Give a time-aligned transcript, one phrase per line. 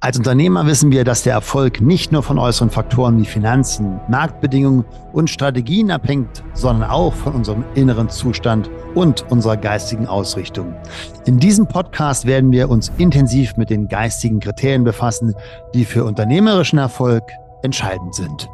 [0.00, 4.84] Als Unternehmer wissen wir, dass der Erfolg nicht nur von äußeren Faktoren wie Finanzen, Marktbedingungen
[5.12, 10.72] und Strategien abhängt, sondern auch von unserem inneren Zustand und unserer geistigen Ausrichtung.
[11.26, 15.34] In diesem Podcast werden wir uns intensiv mit den geistigen Kriterien befassen,
[15.74, 17.24] die für unternehmerischen Erfolg
[17.64, 18.48] entscheidend sind.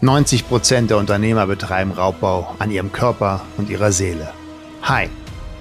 [0.00, 4.30] 90 Prozent der Unternehmer betreiben Raubbau an ihrem Körper und ihrer Seele.
[4.82, 5.08] Hi,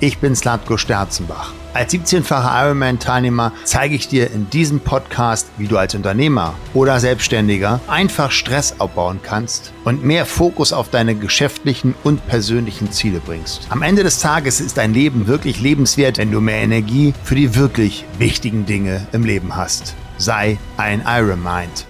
[0.02, 1.54] ich bin Slatko Sterzenbach.
[1.74, 7.80] Als 17-facher Ironman-Teilnehmer zeige ich dir in diesem Podcast, wie du als Unternehmer oder Selbstständiger
[7.88, 13.68] einfach Stress abbauen kannst und mehr Fokus auf deine geschäftlichen und persönlichen Ziele bringst.
[13.70, 17.56] Am Ende des Tages ist dein Leben wirklich lebenswert, wenn du mehr Energie für die
[17.56, 19.96] wirklich wichtigen Dinge im Leben hast.
[20.18, 21.86] Sei ein Iron Mind.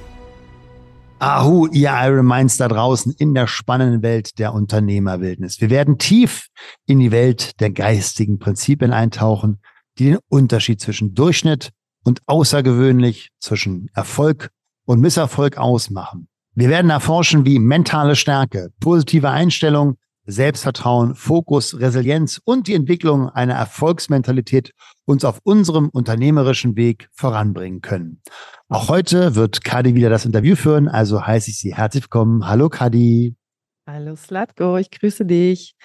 [1.21, 5.61] Ahu, ihr Iron Minds da draußen in der spannenden Welt der Unternehmerwildnis.
[5.61, 6.47] Wir werden tief
[6.85, 9.59] in die Welt der geistigen Prinzipien eintauchen
[9.97, 11.69] die den Unterschied zwischen Durchschnitt
[12.03, 14.49] und außergewöhnlich, zwischen Erfolg
[14.85, 16.27] und Misserfolg ausmachen.
[16.53, 23.55] Wir werden erforschen, wie mentale Stärke, positive Einstellung, Selbstvertrauen, Fokus, Resilienz und die Entwicklung einer
[23.55, 24.71] Erfolgsmentalität
[25.05, 28.21] uns auf unserem unternehmerischen Weg voranbringen können.
[28.69, 32.47] Auch heute wird Kadi wieder das Interview führen, also heiße ich Sie herzlich willkommen.
[32.47, 33.35] Hallo Kadi.
[33.87, 35.75] Hallo Slatko, ich grüße dich.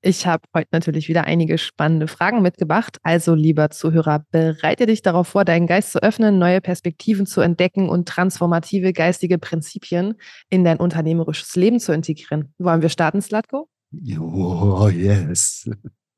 [0.00, 2.98] Ich habe heute natürlich wieder einige spannende Fragen mitgebracht.
[3.02, 7.88] Also, lieber Zuhörer, bereite dich darauf vor, deinen Geist zu öffnen, neue Perspektiven zu entdecken
[7.88, 10.14] und transformative geistige Prinzipien
[10.50, 12.54] in dein unternehmerisches Leben zu integrieren.
[12.58, 13.68] Wollen wir starten, Slatko?
[13.92, 15.68] Oh, yes.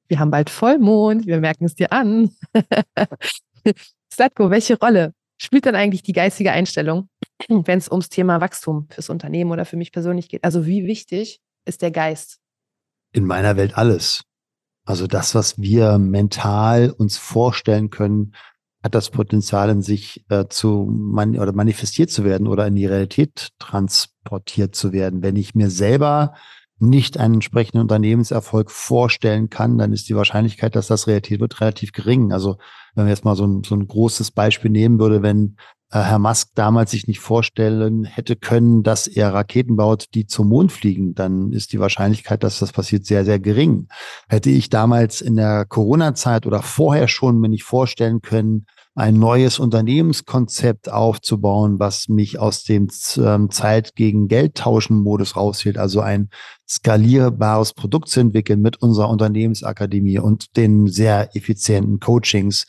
[0.08, 2.30] Wir haben bald Vollmond, wir merken es dir an.
[4.12, 7.08] Slatko, welche Rolle spielt dann eigentlich die geistige Einstellung,
[7.48, 10.42] wenn es ums Thema Wachstum fürs Unternehmen oder für mich persönlich geht?
[10.42, 12.40] Also, wie wichtig ist der Geist?
[13.12, 14.22] in meiner Welt alles.
[14.84, 18.34] Also das, was wir mental uns vorstellen können,
[18.82, 22.86] hat das Potenzial in sich äh, zu man oder manifestiert zu werden oder in die
[22.86, 25.22] Realität transportiert zu werden.
[25.22, 26.34] Wenn ich mir selber
[26.80, 31.92] nicht einen entsprechenden Unternehmenserfolg vorstellen kann, dann ist die Wahrscheinlichkeit, dass das Realität wird, relativ
[31.92, 32.32] gering.
[32.32, 32.56] Also
[32.94, 35.56] wenn wir jetzt mal so ein, so ein großes Beispiel nehmen würde, wenn
[35.90, 40.48] äh, Herr Musk damals sich nicht vorstellen hätte können, dass er Raketen baut, die zum
[40.48, 43.88] Mond fliegen, dann ist die Wahrscheinlichkeit, dass das passiert, sehr, sehr gering.
[44.28, 48.66] Hätte ich damals in der Corona-Zeit oder vorher schon mir nicht vorstellen können,
[49.00, 55.78] ein neues Unternehmenskonzept aufzubauen, was mich aus dem ähm, Zeit gegen Geld tauschen Modus raushielt,
[55.78, 56.28] also ein
[56.68, 62.66] skalierbares Produkt zu entwickeln mit unserer Unternehmensakademie und den sehr effizienten Coachings,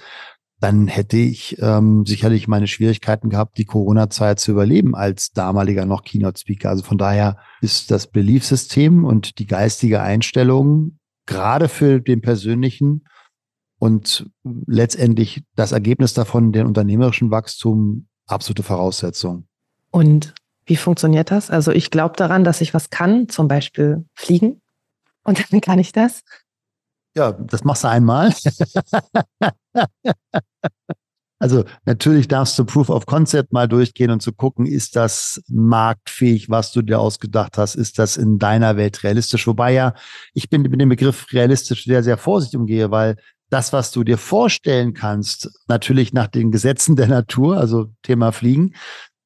[0.62, 6.04] dann hätte ich ähm, sicherlich meine Schwierigkeiten gehabt, die Corona-Zeit zu überleben als damaliger noch
[6.06, 6.70] Keynote-Speaker.
[6.70, 13.04] Also von daher ist das Beliefsystem und die geistige Einstellung gerade für den persönlichen
[13.82, 19.48] und letztendlich das Ergebnis davon, den unternehmerischen Wachstum, absolute Voraussetzung.
[19.90, 20.36] Und
[20.68, 21.50] wie funktioniert das?
[21.50, 24.62] Also ich glaube daran, dass ich was kann, zum Beispiel fliegen.
[25.24, 26.22] Und dann kann ich das.
[27.16, 28.32] Ja, das machst du einmal.
[31.40, 36.52] also natürlich darfst du Proof of Concept mal durchgehen und zu gucken, ist das marktfähig,
[36.52, 39.48] was du dir ausgedacht hast, ist das in deiner Welt realistisch?
[39.48, 39.96] Wobei ja,
[40.36, 43.16] ich bin mit dem Begriff realistisch sehr, sehr vorsichtig umgehe, weil
[43.52, 48.74] das, was du dir vorstellen kannst, natürlich nach den Gesetzen der Natur, also Thema Fliegen,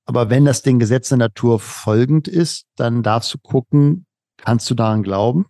[0.06, 4.06] aber wenn das den Gesetzen der Natur folgend ist, dann darfst du gucken,
[4.38, 5.46] kannst du daran glauben?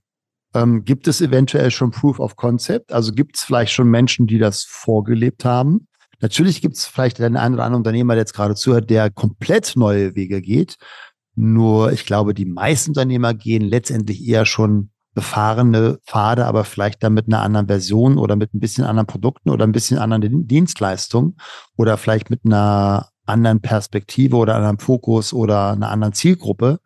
[0.53, 2.91] Ähm, gibt es eventuell schon Proof of Concept?
[2.91, 5.87] Also gibt es vielleicht schon Menschen, die das vorgelebt haben?
[6.21, 9.73] Natürlich gibt es vielleicht den einen oder anderen Unternehmer, der jetzt gerade zuhört, der komplett
[9.75, 10.75] neue Wege geht.
[11.35, 17.13] Nur ich glaube, die meisten Unternehmer gehen letztendlich eher schon befahrene Pfade, aber vielleicht dann
[17.13, 21.37] mit einer anderen Version oder mit ein bisschen anderen Produkten oder ein bisschen anderen Dienstleistungen
[21.77, 26.79] oder vielleicht mit einer anderen Perspektive oder einem Fokus oder einer anderen Zielgruppe.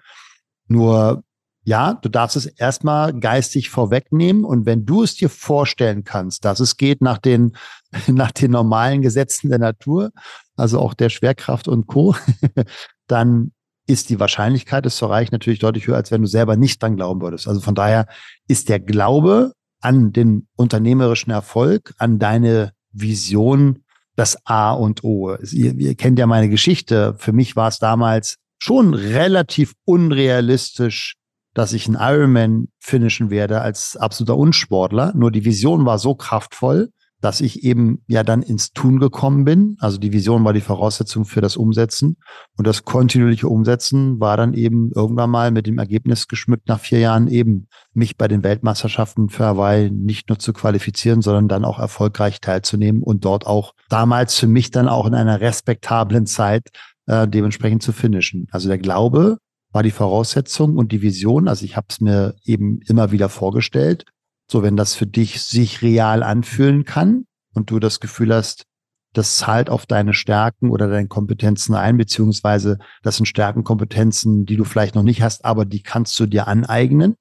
[0.67, 1.23] Nur
[1.63, 6.59] ja, du darfst es erstmal geistig vorwegnehmen und wenn du es dir vorstellen kannst, dass
[6.59, 7.56] es geht nach den,
[8.07, 10.11] nach den normalen Gesetzen der Natur,
[10.56, 12.16] also auch der Schwerkraft und Co.,
[13.08, 13.52] dann
[13.90, 16.96] ist die Wahrscheinlichkeit, es zu erreichen, natürlich deutlich höher, als wenn du selber nicht dran
[16.96, 17.47] glauben würdest.
[17.47, 18.08] Also von daher
[18.47, 23.84] ist der Glaube an den unternehmerischen Erfolg, an deine Vision
[24.16, 25.36] das A und O.
[25.52, 27.16] Ihr, ihr kennt ja meine Geschichte.
[27.18, 31.16] Für mich war es damals schon relativ unrealistisch,
[31.53, 35.14] dass ich einen Ironman finishen werde als absoluter Unsportler.
[35.16, 39.76] Nur die Vision war so kraftvoll, dass ich eben ja dann ins Tun gekommen bin.
[39.80, 42.18] Also die Vision war die Voraussetzung für das Umsetzen.
[42.58, 47.00] Und das kontinuierliche Umsetzen war dann eben irgendwann mal mit dem Ergebnis geschmückt nach vier
[47.00, 51.80] Jahren eben mich bei den Weltmeisterschaften für Hawaii nicht nur zu qualifizieren, sondern dann auch
[51.80, 56.70] erfolgreich teilzunehmen und dort auch damals für mich dann auch in einer respektablen Zeit
[57.08, 58.48] äh, dementsprechend zu finishen.
[58.52, 59.38] Also der Glaube
[59.72, 61.48] war die Voraussetzung und die Vision.
[61.48, 64.06] Also ich habe es mir eben immer wieder vorgestellt
[64.51, 68.66] so, wenn das für dich sich real anfühlen kann und du das Gefühl hast,
[69.13, 74.63] das zahlt auf deine Stärken oder deine Kompetenzen ein, beziehungsweise das sind Stärkenkompetenzen, die du
[74.63, 77.16] vielleicht noch nicht hast, aber die kannst du dir aneignen,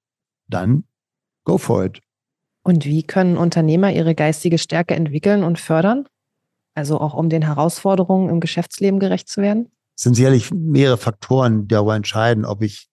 [0.48, 0.84] dann
[1.44, 2.00] go for it.
[2.62, 6.06] Und wie können Unternehmer ihre geistige Stärke entwickeln und fördern?
[6.74, 9.70] Also auch um den Herausforderungen im Geschäftsleben gerecht zu werden?
[9.96, 12.88] Es sind sicherlich mehrere Faktoren, die darüber entscheiden, ob ich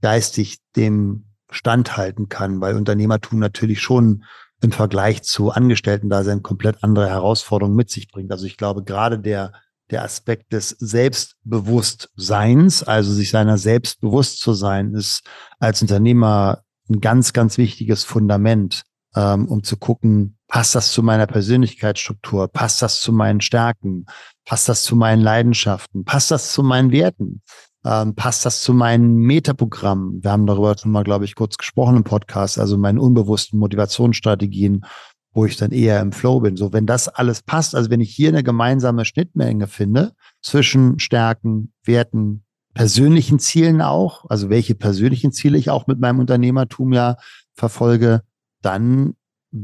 [0.00, 4.24] geistig dem standhalten kann, weil Unternehmertum natürlich schon
[4.62, 8.30] im Vergleich zu Angestellten-Dasein komplett andere Herausforderungen mit sich bringt.
[8.30, 9.52] Also ich glaube, gerade der,
[9.90, 15.22] der Aspekt des Selbstbewusstseins, also sich seiner selbst bewusst zu sein, ist
[15.58, 18.82] als Unternehmer ein ganz, ganz wichtiges Fundament,
[19.16, 24.06] ähm, um zu gucken, passt das zu meiner Persönlichkeitsstruktur, passt das zu meinen Stärken,
[24.44, 27.42] passt das zu meinen Leidenschaften, passt das zu meinen Werten
[27.84, 30.20] ähm, passt das zu meinem Metaprogramm?
[30.22, 34.84] Wir haben darüber schon mal, glaube ich, kurz gesprochen im Podcast, also meinen unbewussten Motivationsstrategien,
[35.32, 36.56] wo ich dann eher im Flow bin.
[36.56, 40.12] So, wenn das alles passt, also wenn ich hier eine gemeinsame Schnittmenge finde
[40.42, 42.44] zwischen Stärken, Werten,
[42.74, 47.16] persönlichen Zielen auch, also welche persönlichen Ziele ich auch mit meinem Unternehmertum ja
[47.54, 48.22] verfolge,
[48.62, 49.14] dann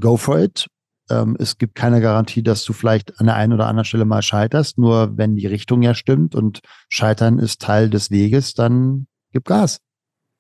[0.01, 0.67] go for it.
[1.11, 4.23] Ähm, es gibt keine Garantie, dass du vielleicht an der einen oder anderen Stelle mal
[4.23, 4.79] scheiterst.
[4.79, 9.79] Nur wenn die Richtung ja stimmt und Scheitern ist Teil des Weges, dann gib Gas.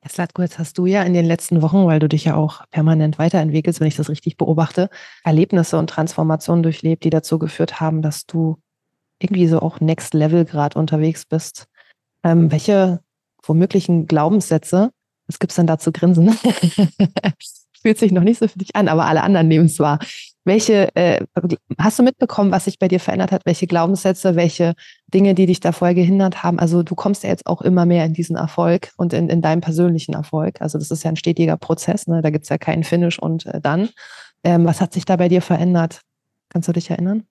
[0.00, 2.62] Herr Slatko, jetzt hast du ja in den letzten Wochen, weil du dich ja auch
[2.70, 4.88] permanent weiterentwickelst, wenn ich das richtig beobachte,
[5.24, 8.56] Erlebnisse und Transformationen durchlebt, die dazu geführt haben, dass du
[9.18, 11.66] irgendwie so auch Next Level gerade unterwegs bist.
[12.22, 13.00] Ähm, welche
[13.42, 14.90] womöglichen Glaubenssätze,
[15.26, 16.30] was gibt es denn da zu grinsen?
[17.82, 19.98] Fühlt sich noch nicht so für dich an, aber alle anderen nehmen es wahr.
[20.46, 21.24] Welche, äh,
[21.76, 23.42] hast du mitbekommen, was sich bei dir verändert hat?
[23.46, 24.74] Welche Glaubenssätze, welche
[25.12, 26.60] Dinge, die dich da vorher gehindert haben?
[26.60, 29.60] Also du kommst ja jetzt auch immer mehr in diesen Erfolg und in, in deinem
[29.60, 30.62] persönlichen Erfolg.
[30.62, 32.22] Also das ist ja ein stetiger Prozess, ne?
[32.22, 33.88] da gibt es ja keinen Finish und äh, dann.
[34.44, 36.02] Ähm, was hat sich da bei dir verändert?
[36.48, 37.24] Kannst du dich erinnern?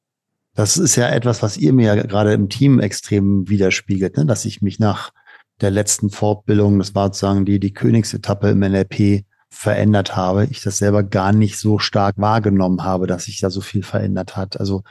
[0.54, 4.26] Das ist ja etwas, was ihr mir ja gerade im Team extrem widerspiegelt, ne?
[4.26, 5.14] dass ich mich nach
[5.62, 9.24] der letzten Fortbildung, das war sozusagen die, die Königsetappe im NLP,
[9.56, 13.62] verändert habe, ich das selber gar nicht so stark wahrgenommen habe, dass sich da so
[13.62, 14.60] viel verändert hat.
[14.60, 14.84] Also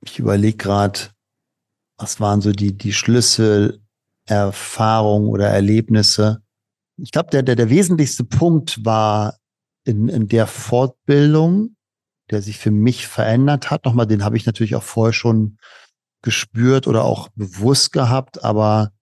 [0.00, 1.00] ich überlege gerade,
[1.96, 6.42] was waren so die, die Schlüsselerfahrungen oder Erlebnisse.
[6.96, 9.36] Ich glaube, der, der, der wesentlichste Punkt war
[9.84, 11.74] in, in der Fortbildung,
[12.30, 13.86] der sich für mich verändert hat.
[13.86, 15.58] Nochmal, den habe ich natürlich auch vorher schon
[16.22, 18.92] gespürt oder auch bewusst gehabt, aber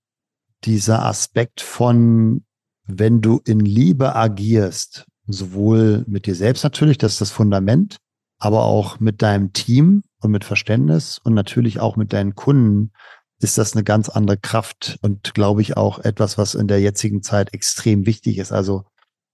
[0.65, 2.46] dieser Aspekt von
[2.87, 7.97] wenn du in Liebe agierst, sowohl mit dir selbst natürlich, das ist das Fundament,
[8.39, 12.93] aber auch mit deinem Team und mit Verständnis und natürlich auch mit deinen Kunden,
[13.41, 17.23] ist das eine ganz andere Kraft und glaube ich auch etwas, was in der jetzigen
[17.23, 18.53] Zeit extrem wichtig ist.
[18.53, 18.85] Also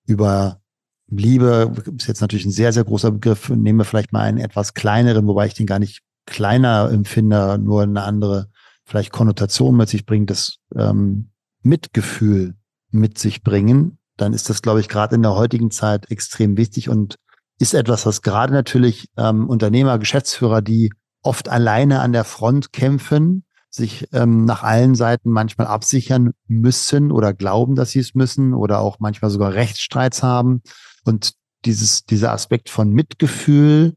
[0.06, 0.60] über
[1.08, 3.48] Liebe ist jetzt natürlich ein sehr, sehr großer Begriff.
[3.50, 7.82] Nehmen wir vielleicht mal einen etwas kleineren, wobei ich den gar nicht kleiner empfinde, nur
[7.82, 8.48] eine andere
[8.84, 11.30] vielleicht Konnotation mit sich bringt, das ähm,
[11.62, 12.54] Mitgefühl
[12.92, 16.88] mit sich bringen, dann ist das, glaube ich, gerade in der heutigen Zeit extrem wichtig
[16.88, 17.16] und
[17.58, 20.92] ist etwas, was gerade natürlich ähm, Unternehmer, Geschäftsführer, die
[21.22, 27.32] oft alleine an der Front kämpfen, sich ähm, nach allen Seiten manchmal absichern müssen oder
[27.32, 30.62] glauben, dass sie es müssen oder auch manchmal sogar Rechtsstreits haben
[31.04, 31.32] und
[31.64, 33.94] dieses, dieser Aspekt von Mitgefühl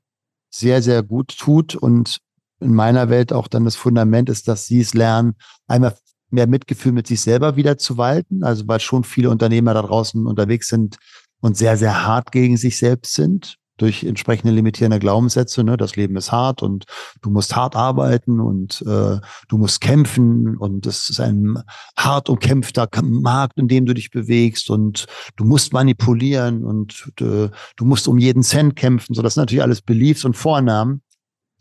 [0.49, 2.19] sehr, sehr gut tut und
[2.61, 5.35] in meiner Welt auch dann das Fundament ist, dass sie es lernen,
[5.67, 5.95] einmal
[6.35, 8.43] mehr Mitgefühl mit sich selber wieder zu walten.
[8.43, 10.97] Also weil schon viele Unternehmer da draußen unterwegs sind
[11.41, 15.63] und sehr, sehr hart gegen sich selbst sind durch entsprechende limitierende Glaubenssätze.
[15.63, 15.77] Ne?
[15.77, 16.85] Das Leben ist hart und
[17.21, 21.61] du musst hart arbeiten und äh, du musst kämpfen und es ist ein
[21.97, 27.85] hart umkämpfter Markt, in dem du dich bewegst und du musst manipulieren und äh, du
[27.85, 29.13] musst um jeden Cent kämpfen.
[29.13, 31.01] So, das sind natürlich alles Beliefs und Vornamen,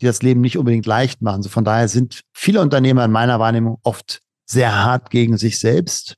[0.01, 1.43] die das Leben nicht unbedingt leicht machen.
[1.43, 6.15] So von daher sind viele Unternehmer in meiner Wahrnehmung oft sehr hart gegen sich selbst.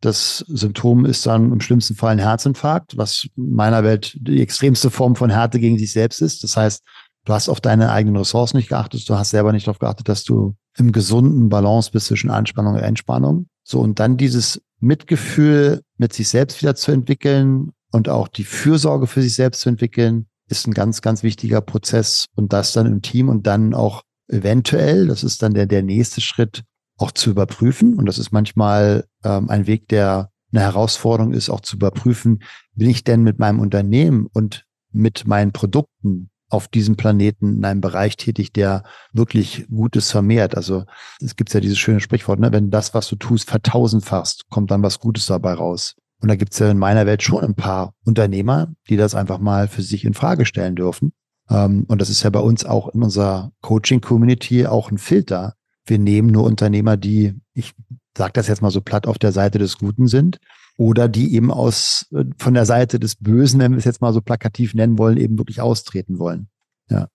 [0.00, 4.90] Das Symptom ist dann im schlimmsten Fall ein Herzinfarkt, was in meiner Welt die extremste
[4.90, 6.42] Form von Härte gegen sich selbst ist.
[6.42, 6.82] Das heißt,
[7.26, 10.24] du hast auf deine eigenen Ressourcen nicht geachtet, du hast selber nicht darauf geachtet, dass
[10.24, 13.46] du im gesunden Balance bist zwischen Anspannung und Entspannung.
[13.62, 19.06] So, und dann dieses Mitgefühl mit sich selbst wieder zu entwickeln und auch die Fürsorge
[19.06, 23.02] für sich selbst zu entwickeln, ist ein ganz, ganz wichtiger Prozess und das dann im
[23.02, 26.62] Team und dann auch eventuell, das ist dann der, der nächste Schritt,
[27.00, 27.94] auch zu überprüfen.
[27.94, 32.42] Und das ist manchmal ähm, ein Weg, der eine Herausforderung ist, auch zu überprüfen,
[32.74, 37.80] bin ich denn mit meinem Unternehmen und mit meinen Produkten auf diesem Planeten in einem
[37.80, 40.56] Bereich tätig, der wirklich Gutes vermehrt.
[40.56, 40.84] Also
[41.20, 42.50] es gibt ja dieses schöne Sprichwort, ne?
[42.52, 45.94] wenn das, was du tust, vertausendfachst, kommt dann was Gutes dabei raus.
[46.20, 49.38] Und da gibt es ja in meiner Welt schon ein paar Unternehmer, die das einfach
[49.38, 51.12] mal für sich in Frage stellen dürfen.
[51.48, 55.54] Ähm, und das ist ja bei uns auch in unserer Coaching-Community auch ein Filter.
[55.90, 57.72] Wir nehmen nur Unternehmer, die, ich
[58.16, 60.38] sage das jetzt mal so platt, auf der Seite des Guten sind
[60.76, 64.12] oder die eben aus äh, von der Seite des Bösen, wenn wir es jetzt mal
[64.12, 66.48] so plakativ nennen wollen, eben wirklich austreten wollen.
[66.88, 67.08] Ja.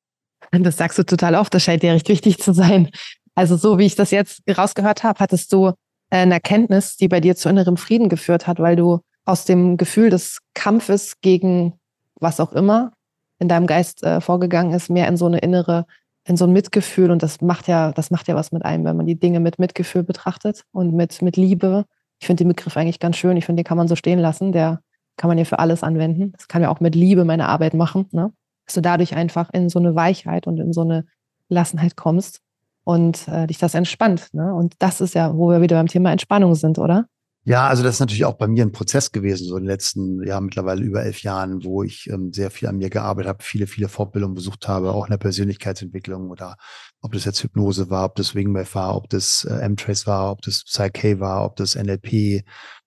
[0.51, 2.89] Das sagst du total oft, das scheint dir recht wichtig zu sein.
[3.33, 7.19] Also so wie ich das jetzt rausgehört habe, hattest du äh, eine Erkenntnis, die bei
[7.19, 11.73] dir zu innerem Frieden geführt hat, weil du aus dem Gefühl des Kampfes gegen
[12.19, 12.91] was auch immer
[13.39, 15.85] in deinem Geist äh, vorgegangen ist, mehr in so eine innere,
[16.25, 17.11] in so ein Mitgefühl.
[17.11, 19.59] Und das macht ja, das macht ja was mit einem, wenn man die Dinge mit
[19.59, 21.85] Mitgefühl betrachtet und mit, mit Liebe.
[22.19, 23.37] Ich finde den Begriff eigentlich ganz schön.
[23.37, 24.51] Ich finde, den kann man so stehen lassen.
[24.51, 24.81] Der
[25.17, 26.31] kann man ja für alles anwenden.
[26.33, 28.31] Das kann ja auch mit Liebe meine Arbeit machen, ne?
[28.65, 31.05] Dass du dadurch einfach in so eine Weichheit und in so eine
[31.49, 32.41] Gelassenheit kommst
[32.83, 34.29] und äh, dich das entspannt.
[34.33, 34.53] Ne?
[34.53, 37.05] Und das ist ja, wo wir wieder beim Thema Entspannung sind, oder?
[37.47, 40.23] Ja, also das ist natürlich auch bei mir ein Prozess gewesen, so in den letzten,
[40.25, 43.67] ja, mittlerweile über elf Jahren, wo ich ähm, sehr viel an mir gearbeitet habe, viele,
[43.67, 46.57] viele Fortbildungen besucht habe, auch in der Persönlichkeitsentwicklung oder
[47.01, 50.41] ob das jetzt Hypnose war, ob das Wingwave war, ob das äh, M-Trace war, ob
[50.41, 52.43] das Psyche war, ob das NLP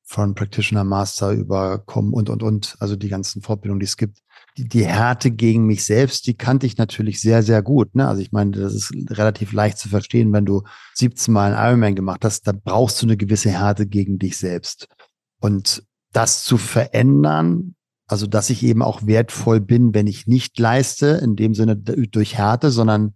[0.09, 4.19] von Practitioner Master überkommen und, und, und, also die ganzen Fortbildungen, die es gibt
[4.57, 7.95] die, die Härte gegen mich selbst, die kannte ich natürlich sehr, sehr gut.
[7.95, 8.09] Ne?
[8.09, 10.63] Also ich meine, das ist relativ leicht zu verstehen, wenn du
[10.95, 14.89] 17 Mal einen Ironman gemacht hast, da brauchst du eine gewisse Härte gegen dich selbst.
[15.41, 17.75] Und das zu verändern,
[18.07, 22.37] also dass ich eben auch wertvoll bin, wenn ich nicht leiste, in dem Sinne durch
[22.37, 23.15] Härte, sondern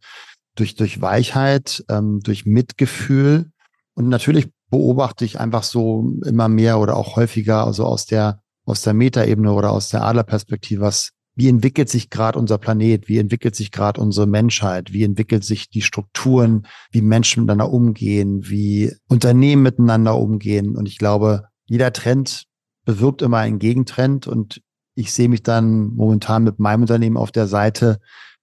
[0.54, 3.50] durch, durch Weichheit, ähm, durch Mitgefühl.
[3.94, 8.80] Und natürlich beobachte ich einfach so immer mehr oder auch häufiger, also aus der, aus
[8.80, 13.54] der Metaebene oder aus der Adlerperspektive, was wie entwickelt sich gerade unser Planet, wie entwickelt
[13.54, 19.62] sich gerade unsere Menschheit, wie entwickelt sich die Strukturen, wie Menschen miteinander umgehen, wie Unternehmen
[19.62, 20.74] miteinander umgehen.
[20.74, 22.44] Und ich glaube, jeder Trend
[22.86, 24.26] bewirkt immer einen Gegentrend.
[24.26, 24.62] Und
[24.94, 27.98] ich sehe mich dann momentan mit meinem Unternehmen auf der Seite,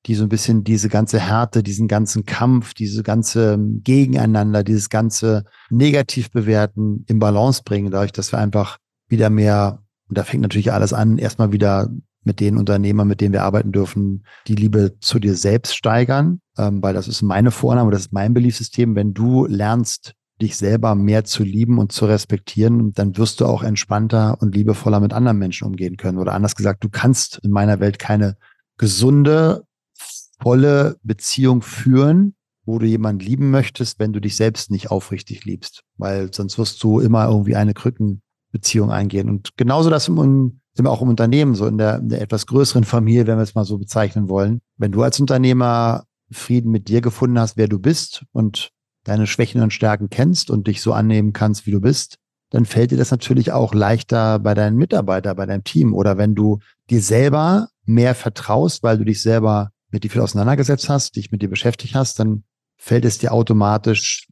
[0.05, 5.43] die so ein bisschen diese ganze Härte, diesen ganzen Kampf, diese ganze Gegeneinander, dieses ganze
[5.69, 8.77] negativ bewerten im Balance bringen, dadurch, dass wir einfach
[9.07, 11.89] wieder mehr, und da fängt natürlich alles an, erstmal wieder
[12.23, 16.81] mit den Unternehmern, mit denen wir arbeiten dürfen, die Liebe zu dir selbst steigern, ähm,
[16.81, 18.95] weil das ist meine Vorname, das ist mein Beliefssystem.
[18.95, 23.61] Wenn du lernst, dich selber mehr zu lieben und zu respektieren, dann wirst du auch
[23.61, 26.17] entspannter und liebevoller mit anderen Menschen umgehen können.
[26.17, 28.37] Oder anders gesagt, du kannst in meiner Welt keine
[28.77, 29.63] gesunde,
[30.41, 35.83] volle Beziehung führen, wo du jemanden lieben möchtest, wenn du dich selbst nicht aufrichtig liebst,
[35.97, 39.29] weil sonst wirst du immer irgendwie eine Krückenbeziehung eingehen.
[39.29, 42.85] Und genauso das im wir auch im Unternehmen, so in der, in der etwas größeren
[42.85, 44.61] Familie, wenn wir es mal so bezeichnen wollen.
[44.77, 48.69] Wenn du als Unternehmer Frieden mit dir gefunden hast, wer du bist und
[49.03, 52.17] deine Schwächen und Stärken kennst und dich so annehmen kannst, wie du bist,
[52.51, 55.93] dann fällt dir das natürlich auch leichter bei deinen Mitarbeitern, bei deinem Team.
[55.93, 60.89] Oder wenn du dir selber mehr vertraust, weil du dich selber mit dir viel auseinandergesetzt
[60.89, 62.43] hast, dich mit dir beschäftigt hast, dann
[62.77, 64.27] fällt es dir automatisch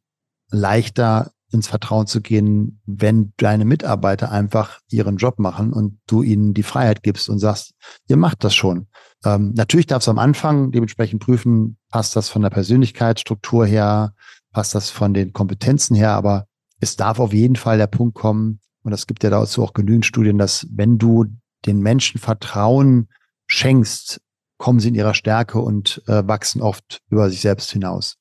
[0.50, 6.54] leichter, ins Vertrauen zu gehen, wenn deine Mitarbeiter einfach ihren Job machen und du ihnen
[6.54, 7.74] die Freiheit gibst und sagst,
[8.08, 8.88] ihr macht das schon.
[9.24, 14.14] Ähm, natürlich darfst du am Anfang dementsprechend prüfen, passt das von der Persönlichkeitsstruktur her,
[14.52, 16.48] passt das von den Kompetenzen her, aber
[16.82, 20.06] es darf auf jeden Fall der Punkt kommen, und es gibt ja dazu auch genügend
[20.06, 21.26] Studien, dass wenn du
[21.66, 23.10] den Menschen Vertrauen
[23.46, 24.22] schenkst,
[24.58, 28.18] kommen sie in ihrer Stärke und äh, wachsen oft über sich selbst hinaus.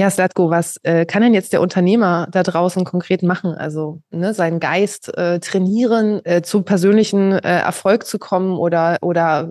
[0.00, 3.52] Ja, Slatko, was äh, kann denn jetzt der Unternehmer da draußen konkret machen?
[3.52, 9.50] Also ne, seinen Geist äh, trainieren, äh, zu persönlichen äh, Erfolg zu kommen oder, oder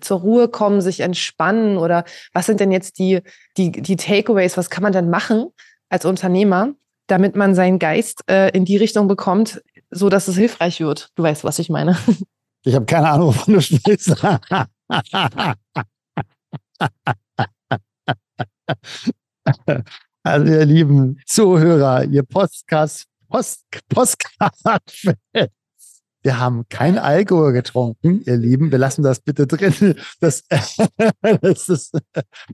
[0.00, 3.20] zur Ruhe kommen, sich entspannen oder was sind denn jetzt die,
[3.58, 4.56] die, die Takeaways?
[4.56, 5.48] Was kann man denn machen
[5.90, 6.72] als Unternehmer,
[7.06, 11.10] damit man seinen Geist äh, in die Richtung bekommt, so dass es hilfreich wird?
[11.16, 11.98] Du weißt, was ich meine.
[12.64, 14.16] Ich habe keine Ahnung, wovon du sprichst.
[20.22, 24.52] Also, ihr lieben Zuhörer, ihr Podcast, Post, Postcard
[26.26, 28.72] wir haben kein Alkohol getrunken, ihr Lieben.
[28.72, 29.94] Wir lassen das bitte drin.
[30.18, 30.42] Das,
[31.20, 31.96] das ist,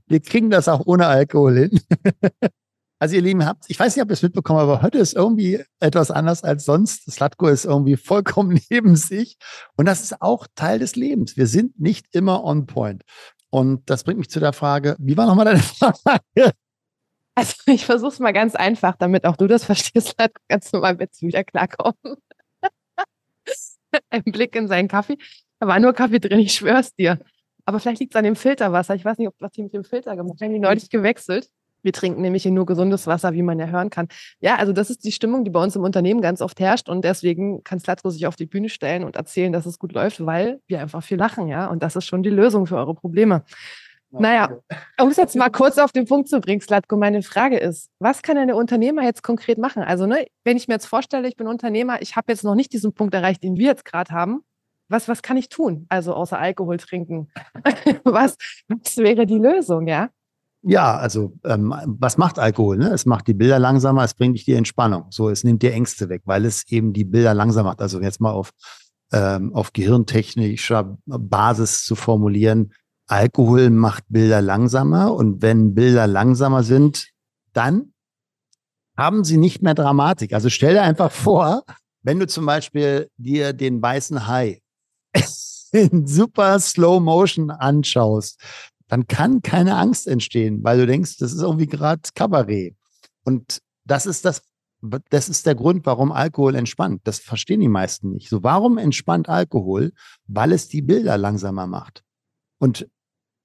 [0.06, 1.80] wir kriegen das auch ohne Alkohol hin.
[3.02, 5.60] Also ihr Lieben, habt, ich weiß nicht, ob ihr es mitbekommen aber heute ist irgendwie
[5.80, 7.10] etwas anders als sonst.
[7.10, 9.38] Slatko ist irgendwie vollkommen neben sich.
[9.76, 11.36] Und das ist auch Teil des Lebens.
[11.36, 13.02] Wir sind nicht immer on point.
[13.50, 16.52] Und das bringt mich zu der Frage, wie war nochmal deine Frage?
[17.34, 20.78] Also ich versuche es mal ganz einfach, damit auch du das verstehst, Slatko, kannst du
[20.78, 22.18] mal jetzt wieder klarkommen.
[24.10, 25.18] Ein Blick in seinen Kaffee.
[25.58, 27.18] Da war nur Kaffee drin, ich schwör's dir.
[27.64, 28.94] Aber vielleicht liegt es an dem Filterwasser.
[28.94, 30.52] Ich weiß nicht, ob was die mit dem Filter gemacht haben.
[30.52, 31.50] Die neulich gewechselt.
[31.82, 34.08] Wir trinken nämlich hier nur gesundes Wasser, wie man ja hören kann.
[34.40, 36.88] Ja, also das ist die Stimmung, die bei uns im Unternehmen ganz oft herrscht.
[36.88, 40.24] Und deswegen kann Slatko sich auf die Bühne stellen und erzählen, dass es gut läuft,
[40.24, 41.66] weil wir einfach viel lachen, ja.
[41.66, 43.44] Und das ist schon die Lösung für eure Probleme.
[44.12, 44.50] Naja,
[45.00, 48.22] um es jetzt mal kurz auf den Punkt zu bringen, Slatko, meine Frage ist, was
[48.22, 49.82] kann denn der Unternehmer jetzt konkret machen?
[49.82, 52.72] Also, ne, wenn ich mir jetzt vorstelle, ich bin Unternehmer, ich habe jetzt noch nicht
[52.74, 54.44] diesen Punkt erreicht, den wir jetzt gerade haben.
[54.88, 55.86] Was, was kann ich tun?
[55.88, 57.28] Also außer Alkohol trinken.
[58.04, 58.36] was,
[58.68, 60.10] was wäre die Lösung, ja?
[60.64, 62.78] Ja, also ähm, was macht Alkohol?
[62.78, 62.90] Ne?
[62.90, 65.06] Es macht die Bilder langsamer, es bringt dich die Entspannung.
[65.10, 67.82] So, es nimmt dir Ängste weg, weil es eben die Bilder langsam macht.
[67.82, 68.50] Also jetzt mal auf,
[69.12, 72.72] ähm, auf gehirntechnischer Basis zu formulieren,
[73.08, 77.08] Alkohol macht Bilder langsamer und wenn Bilder langsamer sind,
[77.52, 77.92] dann
[78.96, 80.32] haben sie nicht mehr Dramatik.
[80.32, 81.64] Also stell dir einfach vor,
[82.02, 84.60] wenn du zum Beispiel dir den weißen Hai
[85.72, 88.40] in super Slow Motion anschaust,
[88.92, 92.76] dann kann keine Angst entstehen, weil du denkst, das ist irgendwie gerade Kabarett.
[93.24, 94.42] Und das ist das,
[95.08, 97.00] das ist der Grund, warum Alkohol entspannt.
[97.04, 98.28] Das verstehen die meisten nicht.
[98.28, 99.92] So, warum entspannt Alkohol?
[100.26, 102.02] Weil es die Bilder langsamer macht.
[102.58, 102.86] Und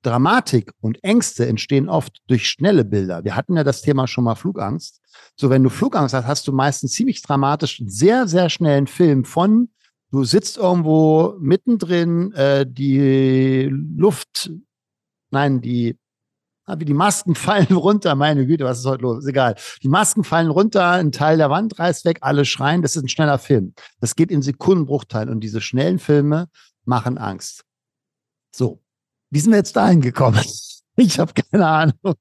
[0.01, 3.23] Dramatik und Ängste entstehen oft durch schnelle Bilder.
[3.23, 4.99] Wir hatten ja das Thema schon mal Flugangst.
[5.37, 9.69] So, wenn du Flugangst hast, hast du meistens ziemlich dramatisch sehr, sehr schnellen Film von
[10.11, 14.51] du sitzt irgendwo mittendrin, äh, die Luft
[15.31, 15.97] Nein, die,
[16.65, 18.15] ah, wie die Masken fallen runter.
[18.15, 19.19] Meine Güte, was ist heute los?
[19.19, 19.55] Ist egal.
[19.83, 22.81] Die Masken fallen runter, ein Teil der Wand reißt weg, alle schreien.
[22.81, 23.73] Das ist ein schneller Film.
[23.99, 26.47] Das geht in Sekundenbruchteilen und diese schnellen Filme
[26.85, 27.63] machen Angst.
[28.55, 28.81] So,
[29.29, 30.41] wie sind wir jetzt dahin gekommen?
[30.99, 32.15] Ich habe keine Ahnung.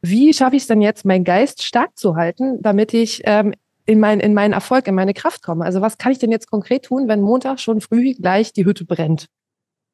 [0.00, 3.52] Wie schaffe ich es denn jetzt, meinen Geist stark zu halten, damit ich ähm,
[3.84, 5.64] in, mein, in meinen Erfolg, in meine Kraft komme?
[5.64, 8.86] Also was kann ich denn jetzt konkret tun, wenn Montag schon früh gleich die Hütte
[8.86, 9.26] brennt?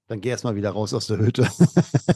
[0.09, 1.47] Dann geh erstmal wieder raus aus der Hütte.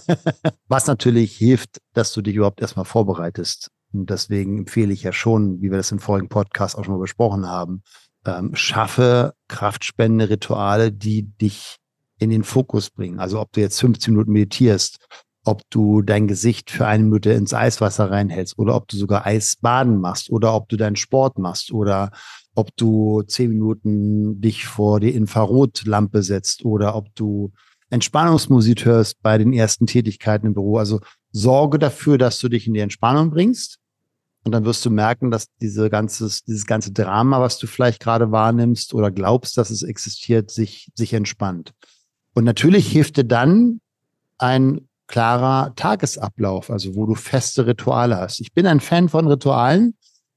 [0.69, 3.71] Was natürlich hilft, dass du dich überhaupt erstmal vorbereitest.
[3.93, 7.01] Und deswegen empfehle ich ja schon, wie wir das im vorigen Podcast auch schon mal
[7.01, 7.83] besprochen haben,
[8.25, 11.77] ähm, schaffe kraftspendende Rituale, die dich
[12.19, 13.21] in den Fokus bringen.
[13.21, 14.99] Also ob du jetzt 15 Minuten meditierst,
[15.45, 20.01] ob du dein Gesicht für eine Minute ins Eiswasser reinhältst oder ob du sogar Eisbaden
[20.01, 22.11] machst oder ob du deinen Sport machst oder
[22.55, 27.53] ob du zehn Minuten dich vor die Infrarotlampe setzt oder ob du
[27.93, 30.79] Entspannungsmusik hörst bei den ersten Tätigkeiten im Büro.
[30.79, 31.01] Also
[31.31, 33.79] sorge dafür, dass du dich in die Entspannung bringst.
[34.45, 38.33] Und dann wirst du merken, dass diese ganzes, dieses ganze Drama, was du vielleicht gerade
[38.33, 41.75] wahrnimmst oder glaubst, dass es existiert, sich, sich entspannt.
[42.35, 43.81] Und natürlich hilft dir dann
[44.39, 48.41] ein klarer Tagesablauf, also wo du feste Rituale hast.
[48.41, 49.95] Ich bin ein Fan von Ritualen,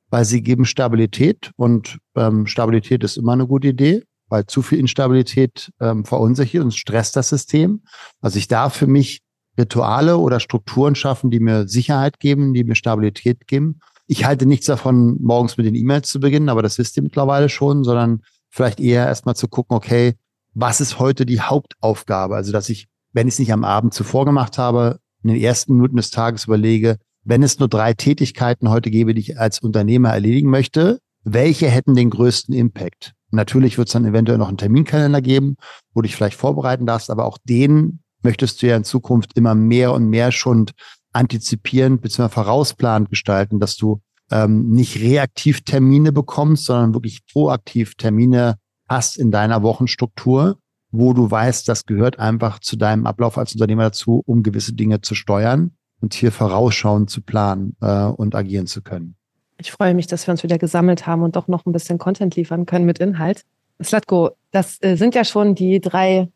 [0.09, 4.79] weil sie geben Stabilität und ähm, Stabilität ist immer eine gute Idee weil zu viel
[4.79, 7.83] Instabilität ähm, verunsichert und stresst das System.
[8.21, 9.21] Also ich darf für mich
[9.57, 13.79] Rituale oder Strukturen schaffen, die mir Sicherheit geben, die mir Stabilität geben.
[14.07, 17.49] Ich halte nichts davon, morgens mit den E-Mails zu beginnen, aber das wisst ihr mittlerweile
[17.49, 20.15] schon, sondern vielleicht eher erstmal zu gucken, okay,
[20.53, 22.35] was ist heute die Hauptaufgabe?
[22.35, 25.73] Also, dass ich, wenn ich es nicht am Abend zuvor gemacht habe, in den ersten
[25.73, 30.09] Minuten des Tages überlege, wenn es nur drei Tätigkeiten heute gäbe, die ich als Unternehmer
[30.09, 33.14] erledigen möchte, welche hätten den größten Impact?
[33.35, 35.55] Natürlich wird es dann eventuell noch einen Terminkalender geben,
[35.93, 39.55] wo du dich vielleicht vorbereiten darfst, aber auch den möchtest du ja in Zukunft immer
[39.55, 40.67] mehr und mehr schon
[41.13, 42.29] antizipierend bzw.
[42.29, 48.55] vorausplanend gestalten, dass du ähm, nicht reaktiv Termine bekommst, sondern wirklich proaktiv Termine
[48.89, 50.57] hast in deiner Wochenstruktur,
[50.91, 55.01] wo du weißt, das gehört einfach zu deinem Ablauf als Unternehmer dazu, um gewisse Dinge
[55.01, 55.71] zu steuern
[56.01, 59.15] und hier vorausschauend zu planen äh, und agieren zu können.
[59.57, 62.35] Ich freue mich, dass wir uns wieder gesammelt haben und doch noch ein bisschen Content
[62.35, 63.43] liefern können mit Inhalt.
[63.81, 66.29] Slatko, das äh, sind ja schon die drei,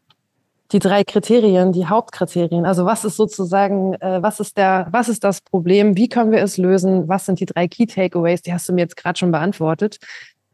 [0.71, 2.65] die drei Kriterien, die Hauptkriterien.
[2.65, 5.97] Also was ist sozusagen, äh, was ist der, was ist das Problem?
[5.97, 7.08] Wie können wir es lösen?
[7.08, 8.41] Was sind die drei Key Takeaways?
[8.41, 9.99] Die hast du mir jetzt gerade schon beantwortet.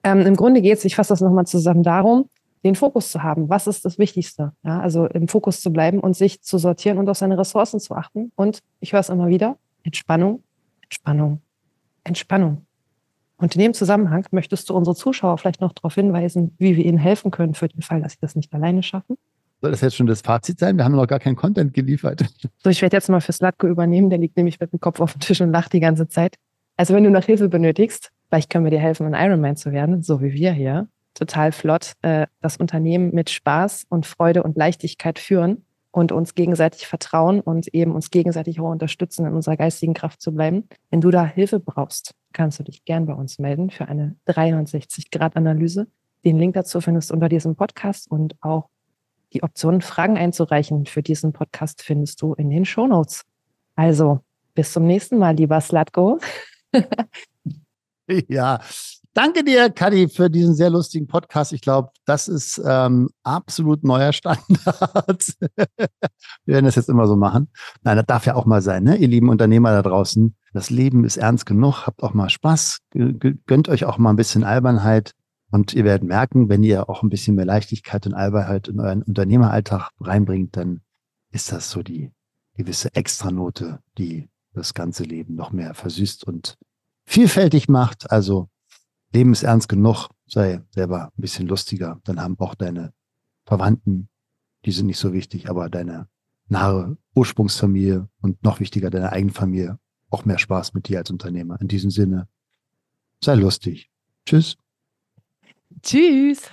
[0.03, 2.29] Ähm, Im Grunde geht es, ich fasse das nochmal zusammen, darum,
[2.63, 3.49] den Fokus zu haben.
[3.49, 4.53] Was ist das Wichtigste?
[4.63, 7.95] Ja, also im Fokus zu bleiben und sich zu sortieren und auf seine Ressourcen zu
[7.95, 8.31] achten.
[8.35, 10.43] Und ich höre es immer wieder, Entspannung,
[10.83, 11.41] Entspannung,
[12.05, 12.65] Entspannung.
[13.37, 16.97] Und in dem Zusammenhang möchtest du unsere Zuschauer vielleicht noch darauf hinweisen, wie wir ihnen
[16.97, 19.17] helfen können für den Fall, dass sie das nicht alleine schaffen.
[19.61, 20.77] Soll das jetzt schon das Fazit sein?
[20.77, 22.25] Wir haben noch gar keinen Content geliefert.
[22.63, 24.09] So, ich werde jetzt mal für Slatko übernehmen.
[24.09, 26.35] Der liegt nämlich mit dem Kopf auf dem Tisch und lacht die ganze Zeit.
[26.77, 30.01] Also wenn du noch Hilfe benötigst, vielleicht können wir dir helfen, ein Ironman zu werden,
[30.01, 30.87] so wie wir hier.
[31.13, 35.63] Total flott, äh, das Unternehmen mit Spaß und Freude und Leichtigkeit führen
[35.95, 40.33] und uns gegenseitig vertrauen und eben uns gegenseitig auch unterstützen, in unserer geistigen Kraft zu
[40.33, 40.67] bleiben.
[40.89, 45.87] Wenn du da Hilfe brauchst, kannst du dich gern bei uns melden für eine 360-Grad-Analyse.
[46.25, 48.67] Den Link dazu findest du unter diesem Podcast und auch
[49.31, 53.23] die Option, Fragen einzureichen für diesen Podcast findest du in den Show Notes.
[53.77, 54.19] Also,
[54.53, 56.19] bis zum nächsten Mal, lieber Slatko.
[58.27, 58.59] ja,
[59.15, 61.53] danke dir, Kadi, für diesen sehr lustigen Podcast.
[61.53, 64.45] Ich glaube, das ist ähm, absolut neuer Standard.
[66.45, 67.49] Wir werden das jetzt immer so machen.
[67.81, 68.97] Nein, das darf ja auch mal sein, ne?
[68.97, 70.35] ihr lieben Unternehmer da draußen.
[70.53, 71.87] Das Leben ist ernst genug.
[71.87, 72.79] Habt auch mal Spaß.
[72.91, 75.13] Gönnt euch auch mal ein bisschen Albernheit.
[75.51, 79.01] Und ihr werdet merken, wenn ihr auch ein bisschen mehr Leichtigkeit und Albernheit in euren
[79.03, 80.81] Unternehmeralltag reinbringt, dann
[81.31, 82.11] ist das so die
[82.55, 86.57] gewisse Extranote, die das ganze Leben noch mehr versüßt und
[87.05, 88.11] vielfältig macht.
[88.11, 88.49] Also
[89.15, 92.01] Leben ist ernst genug, sei selber ein bisschen lustiger.
[92.03, 92.93] Dann haben auch deine
[93.45, 94.09] Verwandten,
[94.65, 96.07] die sind nicht so wichtig, aber deine
[96.47, 101.59] nahe Ursprungsfamilie und noch wichtiger deine Eigenfamilie auch mehr Spaß mit dir als Unternehmer.
[101.61, 102.27] In diesem Sinne,
[103.23, 103.89] sei lustig.
[104.25, 104.57] Tschüss.
[105.81, 106.49] Tschüss.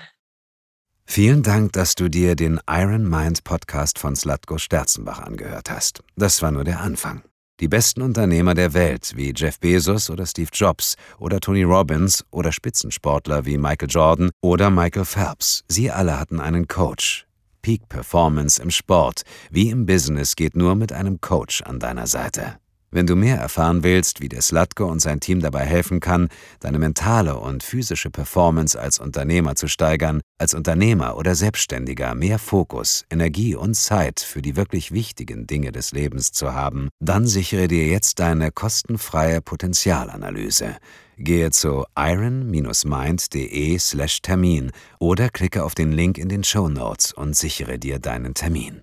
[1.04, 6.02] Vielen Dank, dass du dir den Iron Mind Podcast von Slatko Sterzenbach angehört hast.
[6.16, 7.22] Das war nur der Anfang.
[7.62, 12.50] Die besten Unternehmer der Welt wie Jeff Bezos oder Steve Jobs oder Tony Robbins oder
[12.50, 17.24] Spitzensportler wie Michael Jordan oder Michael Phelps, sie alle hatten einen Coach.
[17.62, 19.22] Peak Performance im Sport
[19.52, 22.58] wie im Business geht nur mit einem Coach an deiner Seite.
[22.94, 26.28] Wenn du mehr erfahren willst, wie der Slatko und sein Team dabei helfen kann,
[26.60, 33.06] deine mentale und physische Performance als Unternehmer zu steigern, als Unternehmer oder Selbstständiger mehr Fokus,
[33.08, 37.86] Energie und Zeit für die wirklich wichtigen Dinge des Lebens zu haben, dann sichere dir
[37.86, 40.76] jetzt deine kostenfreie Potenzialanalyse.
[41.16, 47.98] Gehe zu iron-mind.de/termin oder klicke auf den Link in den Show Notes und sichere dir
[47.98, 48.82] deinen Termin.